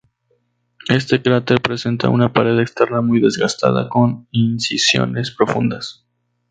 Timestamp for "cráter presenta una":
1.21-2.33